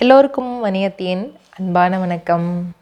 [0.00, 2.74] எல்லோருக்கும் வணியத்தின் அன்பான வணக்கம்.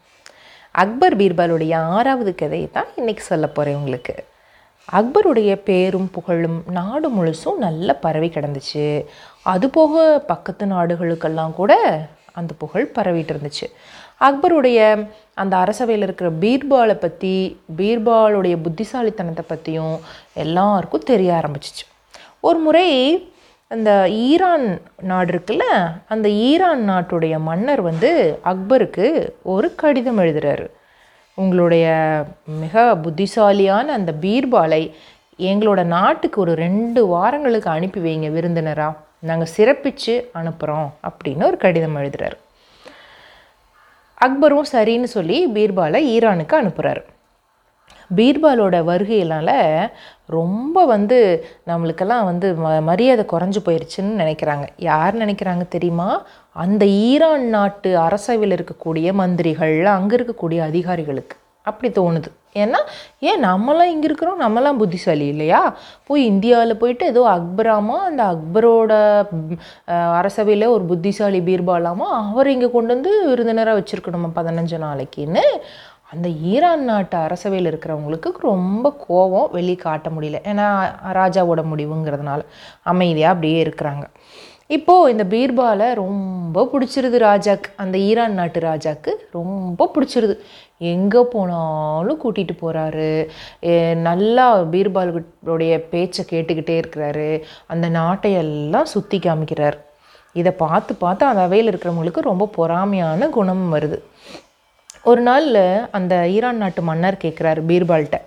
[0.71, 4.25] அக்பர் பீர்பாலுடைய ஆறாவது கதையை தான் இன்றைக்கி சொல்ல போகிறேன் உங்களுக்கு.
[4.91, 9.05] அக்பருடைய பேரும் புகழும் நாடு முழுசும் நல்ல பரவி கிடந்துச்சு.
[9.45, 11.99] அதுபோக பக்கத்து நாடுகளுக்கெல்லாம் கூட
[12.33, 13.67] அந்த புகழ் பரவிட்டு இருந்துச்சு.
[14.19, 19.99] அக்பருடைய அந்த அரசவையில் இருக்கிற பீர்பாலை பற்றி பீர்பாலுடைய புத்திசாலித்தனத்தை பற்றியும்
[20.33, 21.85] எல்லாருக்கும் தெரிய ஆரம்பிச்சிச்சு.
[22.39, 22.87] ஒரு முறை
[23.69, 25.63] அந்த ஈரான் நாடு இருக்குல்ல
[26.07, 30.67] அந்த ஈரான் நாட்டுடைய மன்னர் வந்து அக்பருக்கு ஒரு கடிதம் எழுதுறாரு.
[31.33, 31.87] உங்களுடைய
[32.45, 34.91] மிக புத்திசாலியான அந்த பீர்பாலை
[35.39, 38.95] எங்களோட நாட்டுக்கு ஒரு ரெண்டு வாரங்களுக்கு அனுப்பி வைங்க விருந்தினரா.
[39.19, 42.37] நாங்கள் சிறப்பித்து அனுப்புகிறோம் அப்படின்னு ஒரு கடிதம் எழுதுறாரு.
[44.25, 47.03] அக்பரும் சரின்னு சொல்லி பீர்பாலை ஈரானுக்கு அனுப்புகிறாரு
[48.15, 49.89] பீர்பாலோட வருகையினால்
[50.25, 51.17] ரொம்ப வந்து
[51.67, 54.67] நம்மளுக்கெல்லாம் வந்து ம மரியாதை குறைஞ்சி போயிடுச்சுன்னு நினைக்கிறாங்க.
[54.77, 56.21] யார் நினைக்கிறாங்க தெரியுமா?
[56.51, 61.37] அந்த ஈரான் நாட்டு அரசவையில் இருக்கக்கூடிய மந்திரிகள் அங்கே இருக்கக்கூடிய அதிகாரிகளுக்கு.
[61.63, 62.29] அப்படி தோணுது.
[62.55, 62.79] ஏன்னா
[63.19, 64.39] ஏன் நம்மலாம் இங்கே இருக்கிறோம்?
[64.41, 65.75] நம்மலாம் புத்திசாலி இல்லையா?
[66.07, 68.93] போய் இந்தியாவில் போயிட்டு ஏதோ அக்பராமா அந்த அக்பரோட
[70.19, 75.45] அரசவையில் ஒரு புத்திசாலி பீர்பாலாமா அவர் இங்கே கொண்டு வந்து விருந்தினராக வச்சுருக்கணுமா பதினஞ்சு நாளைக்குன்னு?
[76.13, 80.37] அந்த ஈரான் நாட்டு அரசவையில் இருக்கிறவங்களுக்கு ரொம்ப கோபம் வெளியே காட்ட முடியல.
[80.51, 80.67] ஏன்னா
[81.19, 82.41] ராஜாவோட முடிவுங்கிறதுனால
[82.91, 84.05] அமைதியாக அப்படியே இருக்கிறாங்க.
[84.75, 87.69] இப்போது இந்த பீர்பாலை ரொம்ப பிடிச்சிருது ராஜாக்கு.
[87.83, 90.35] அந்த ஈரான் நாட்டு ராஜாக்கு ரொம்ப பிடிச்சிருது.
[90.93, 93.11] எங்கே போனாலும் கூட்டிகிட்டு போகிறாரு
[94.07, 97.29] நல்லா பீர்பாலுடைய பேச்சை கேட்டுக்கிட்டே இருக்கிறாரு.
[97.73, 99.77] அந்த நாட்டையெல்லாம் சுற்றி காமிக்கிறார்.
[100.41, 103.99] இதை பார்த்து பார்த்து அந்த அவையில் இருக்கிறவங்களுக்கு ரொம்ப பொறாமையான குணம் வருது.
[105.09, 108.17] ஒரு நாளில் அந்த ஈரான் நாட்டு மன்னர் கேட்குறாரு பீர்பால்கிட்ட.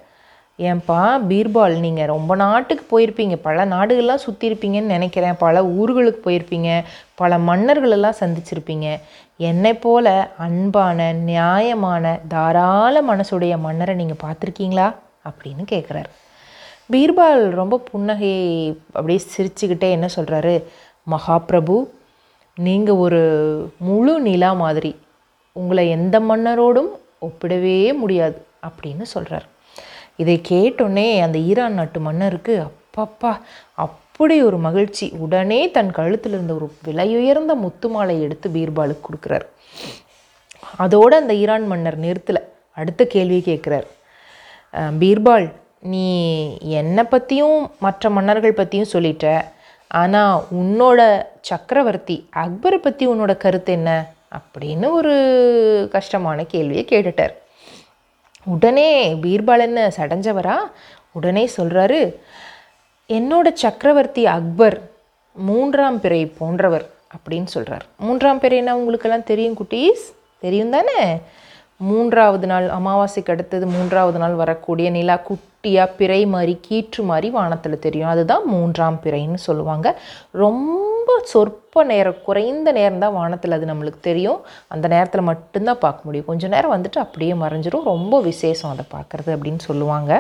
[0.59, 3.37] ஏன்பா பீர்பால் நீங்கள் ரொம்ப நாட்டுக்கு போயிருப்பீங்க.
[3.43, 5.37] பல நாடுகள்லாம் சுற்றிருப்பீங்கன்னு நினைக்கிறேன்.
[5.39, 6.71] பல ஊர்களுக்கு போயிருப்பீங்க.
[7.15, 8.89] பல மன்னர்களெல்லாம் சந்திச்சிருப்பீங்க.
[9.37, 10.07] என்னை போல
[10.39, 14.89] அன்பான நியாயமான தாராள மனசுடைய மன்னரை நீங்கள் பார்த்துருக்கீங்களா?
[15.29, 16.11] அப்படின்னு கேட்குறாரு
[16.93, 18.47] பீர்பால் ரொம்ப புன்னகையை
[18.93, 20.55] அப்படியே சிரிச்சுக்கிட்டே என்ன சொல்கிறாரு
[21.11, 21.77] மகாபிரபு
[22.57, 23.23] நீங்கள் ஒரு
[23.79, 24.93] முழு நிலா மாதிரி
[25.59, 26.91] உங்களை எந்த மன்னரோடும்
[27.27, 28.39] ஒப்பிடவே முடியாது
[28.69, 29.47] அப்படின்னு சொல்கிறார்
[30.23, 33.33] இதை கேட்டோன்னே அந்த ஈரான் நாட்டு மன்னருக்கு அப்பப்பா
[33.85, 35.07] அப்படி ஒரு மகிழ்ச்சி.
[35.25, 39.47] உடனே தன் கழுத்தில் இருந்த ஒரு விலையுயர்ந்த முத்து மாலை எடுத்து பீர்பாலுக்கு கொடுக்குறார்.
[40.85, 42.43] அதோடு அந்த ஈரான் மன்னர் நிறுத்தலை
[42.81, 43.87] அடுத்த கேள்வி கேட்குறார்.
[45.03, 45.47] பீர்பால்
[45.93, 46.07] நீ
[46.81, 49.27] என்னை பற்றியும் மற்ற மன்னர்கள் பற்றியும் சொல்லிட்ட.
[50.01, 51.01] ஆனால் உன்னோட
[51.49, 53.91] சக்கரவர்த்தி அக்பரை பற்றி உன்னோட கருத்து என்ன?
[54.39, 57.35] அப்படின்னு ஒரு கஷ்டமான கேள்வியை கேட்டுட்டார்.
[58.45, 60.57] உடனே பீர்பால் என்ன சடைஞ்சவரா?
[61.13, 62.17] உடனே சொல்கிறாரு
[63.09, 64.91] என்னோட சக்கரவர்த்தி அக்பர்
[65.33, 66.87] மூன்றாம் பிறை போன்றவர்
[67.17, 70.05] அப்படின்னு சொல்கிறார் மூன்றாம் பிறைன்னா உங்களுக்கெல்லாம் தெரியும் குட்டீஸ்?
[70.41, 71.21] தெரியும் தானே?
[71.77, 78.09] மூன்றாவது நாள் அமாவாசைக்கு அடுத்தது மூன்றாவது நாள் வரக்கூடிய நிலா குட்டியாக பிறை மாதிரி கீற்று மாதிரி வானத்தில் தெரியும்.
[78.09, 80.01] அதுதான் மூன்றாம் பிறைன்னு சொல்லுவாங்க.
[80.31, 80.90] ரொம்ப
[81.33, 84.41] சொற்ப நேரம் குறைந்த நேரம் தான் வானத்தில் அது நம்மளுக்கு தெரியும்.
[84.75, 86.29] அந்த நேரத்தில் மட்டும்தான் பார்க்க முடியும்.
[86.31, 87.89] கொஞ்சம் நேரம் வந்துட்டு அப்படியே மறைஞ்சிரும்.
[87.93, 90.13] ரொம்ப விசேஷம் அதை பார்க்குறது அப்படின்னு சொல்லுவாங்க.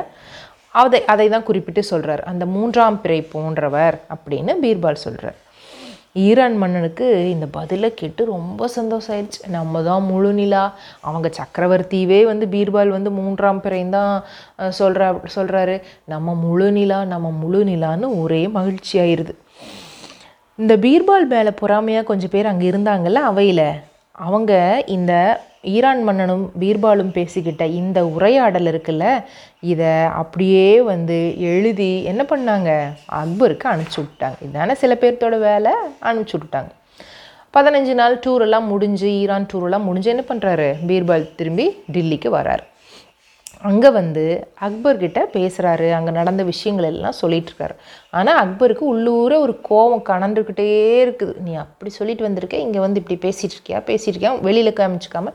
[0.82, 5.38] அதை அதை தான் குறிப்பிட்டு சொல்கிறார் அந்த மூன்றாம் பிறை போன்றவர் அப்படின்னு பீர்பால் சொல்கிறார்
[6.24, 10.62] ஈரான் மன்னனுக்கு இந்த பதிலை கேட்டு ரொம்ப சந்தோஷம் ஆயிடுச்சு நம்ம தான் முழு நிலா.
[11.08, 14.14] அவங்க சக்கரவர்த்தியவே வந்து பீர்பால் வந்து மூன்றாம் பிறையும் தான்
[14.80, 15.76] சொல்கிறா சொல்கிறாரு
[16.14, 19.34] நம்ம முழு நிலா நம்ம முழு நிலான்னு ஒரே மகிழ்ச்சி ஆயிடுது
[20.60, 23.66] இந்த பீர்பால் மேலே பொறாமையாக கொஞ்சம் பேர் அங்கே இருந்தாங்கல்ல அவையில்.
[24.26, 24.52] அவங்க
[24.96, 25.12] இந்த
[25.74, 29.04] ஈரான் மன்னனும் பீர்பாலும் பேசிக்கிட்ட இந்த உரையாடல் இருக்குல்ல
[29.72, 31.18] இதை அப்படியே வந்து
[31.52, 32.70] எழுதி என்ன பண்ணாங்க?
[33.20, 34.36] அக்பருக்கு அனுப்பிச்சி விட்டாங்க.
[34.46, 35.72] இதுதானே சில பேர்த்தோட வேலை
[36.10, 36.70] அனுப்பிச்சி விட்டாங்க.
[37.56, 42.66] பதினஞ்சு நாள் டூரெல்லாம் முடிஞ்சு ஈரான் டூரெல்லாம் முடிஞ்சு என்ன பண்ணுறாரு பீர்பால் திரும்பி டில்லிக்கு வராரு.
[43.68, 44.24] அங்கே வந்து
[44.66, 47.74] அக்பர்கிட்ட பேசுகிறாரு அங்கே நடந்த விஷயங்கள் எல்லாம் சொல்லிகிட்ருக்காரு
[48.18, 50.68] ஆனால் அக்பருக்கு உள்ளூர ஒரு கோவம் கணண்டுக்கிட்டே
[51.04, 51.34] இருக்குது.
[51.46, 53.80] நீ அப்படி சொல்லிட்டு வந்திருக்க இங்கே வந்து இப்படி பேசிகிட்டு இருக்கியா?
[53.90, 54.34] பேசிகிட்டு இருக்கியா?
[54.48, 55.34] வெளியில் காமிச்சிக்காம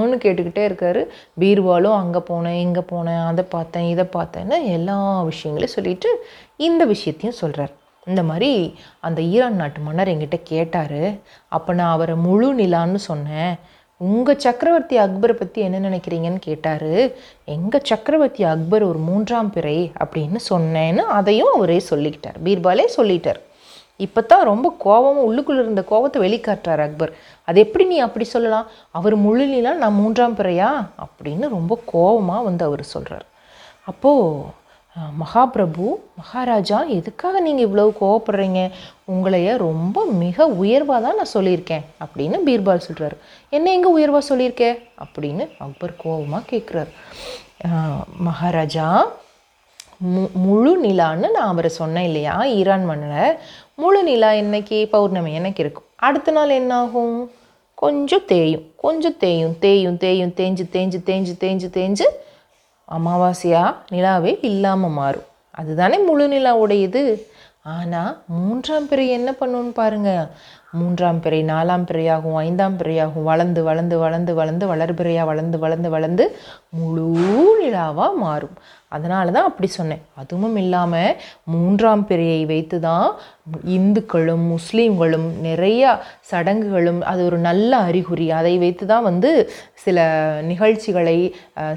[0.00, 1.02] ன்னு கேட்டுக்கிட்டே இருக்காரு.
[1.42, 4.96] பீர்வாலும் அங்கே போனேன் இங்கே போனேன் அதை பார்த்தேன் இதை பார்த்தேன்னு எல்லா
[5.30, 6.10] விஷயங்களையும் சொல்லிட்டு
[6.66, 7.72] இந்த விஷயத்தையும் சொல்கிறார்
[8.10, 8.50] இந்த மாதிரி
[9.06, 11.00] அந்த ஈரான் நாட்டு மன்னர் என்கிட்ட கேட்டார்.
[11.56, 13.54] அப்போ நான் அவரை முழு நிலான்னு சொன்னேன்.
[13.98, 17.10] உங்கள் சக்கரவர்த்தி அக்பரை பற்றி என்ன நினைக்கிறீங்கன்னு கேட்டார்.
[17.44, 22.38] எங்கள் சக்கரவர்த்தி அக்பர் ஒரு மூன்றாம் பிறை அப்படின்னு சொன்னேன்னு அதையும் அவரே சொல்லிக்கிட்டார்.
[22.44, 23.40] பீர்பாலே சொல்லிட்டார்.
[23.96, 27.12] இப்போ தான் ரொம்ப கோபமும் உள்ளுக்குள்ளே இருந்த கோபத்தை வெளிக்காட்டுறார் அக்பர்.
[27.44, 28.66] அது எப்படி நீ அப்படி சொல்லலாம்?
[28.90, 30.70] அவர் முழுலாம் நான் மூன்றாம் பிறையா?
[31.06, 33.26] அப்படின்னு ரொம்ப கோபமாக வந்து அவர் சொல்கிறார்
[33.84, 34.44] அப்போது
[35.20, 35.86] மகாபிரபு
[36.20, 38.60] மகாராஜா எதுக்காக நீங்கள் இவ்வளவு கோவப்படுறீங்க?
[39.12, 43.16] உங்களைய ரொம்ப மிக உயர்வாக தான் நான் சொல்லியிருக்கேன் அப்படின்னு பீர்பால் சொல்கிறாரு
[43.56, 46.92] என்ன எங்கே உயர்வாக சொல்லியிருக்கேன் அப்படின்னு அக்பர் கோபமாக கேட்குறாரு
[48.28, 48.88] மகாராஜா
[50.12, 52.34] மு முழு நிலான்னு நான் அவரை சொன்னேன் இல்லையா?
[52.58, 53.26] ஈரான் மன்னரை.
[53.82, 54.78] முழு நிலா என்னைக்கு?
[54.94, 55.86] பௌர்ணமி எனக்கு இருக்கும்?
[56.08, 57.16] அடுத்த நாள் என்னாகும்?
[57.82, 62.06] கொஞ்சம் தேயும் கொஞ்சம் தேயும் தேயும் தேயும் தேஞ்சு தேஞ்சு தேஞ்சு தேஞ்சு தேஞ்சு
[62.90, 65.26] அமாவாசையாக நிலாவே இல்லாமல் மாறும்.
[65.50, 67.22] அதுதானே முழு நிலாவுடையது.
[67.62, 70.28] ஆனால் மூன்றாம் பிறை என்ன பண்ணுன்னு பாருங்க.
[70.80, 76.24] மூன்றாம் பிறை நாலாம் பிறையாகும் ஐந்தாம் பிறையாகும் வளர்ந்து வளர்ந்து வளர்ந்து வளர்ந்து வளர்பிறையாக வளர்ந்து வளர்ந்து வளர்ந்து
[76.78, 77.06] முழு
[77.60, 78.56] நிலாவாக மாறும்.
[78.96, 80.02] அதனால தான் அப்படி சொன்னேன்.
[80.20, 81.16] அதுவும் இல்லாமல்
[81.52, 83.08] மூன்றாம் பிறையை வைத்து தான்
[83.76, 85.90] இந்துக்களும் முஸ்லீம்களும் நிறையா
[86.30, 88.26] சடங்குகளும் அது ஒரு நல்ல அறிகுறி.
[88.40, 89.30] அதை வைத்து தான் வந்து
[89.84, 90.06] சில
[90.50, 91.18] நிகழ்ச்சிகளை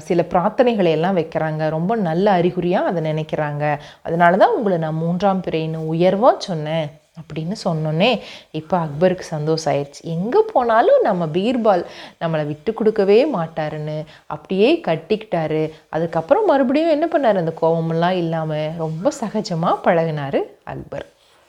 [0.08, 1.62] சில பிரார்த்தனைகளை எல்லாம் வைக்கிறாங்க.
[1.76, 3.64] ரொம்ப நல்ல அறிகுறியாக அதை நினைக்கிறாங்க.
[4.08, 6.88] அதனால தான் உங்களை நான் மூன்றாம் பிறைன்னு உயர்வாக சொன்னேன்.
[7.18, 8.20] அப்படின்னு சொன்னோன்னே
[8.50, 11.84] இப்போ அக்பருக்கு சந்தோஷம் ஆயிடுச்சு எங்கே போனாலும் நம்ம பீர்பால்
[12.20, 13.96] நம்மளை விட்டு கொடுக்கவே மாட்டாருன்னு
[14.26, 15.62] அப்படியே கட்டிக்கிட்டாரு.
[15.88, 17.42] அதுக்கப்புறம் மறுபடியும் என்ன பண்ணார்?
[17.42, 21.06] அந்த கோபமெல்லாம் இல்லாமல் ரொம்ப சகஜமாக பழகினாரு அக்பர்.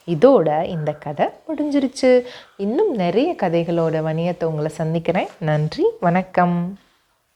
[0.08, 2.12] இதோட இந்த கதை முடிஞ்சிருச்சு.
[2.58, 5.30] இன்னும் நிறைய கதைகளோட வணியத்தை உங்களை சந்திக்கிறேன்.
[5.40, 6.58] நன்றி வணக்கம்.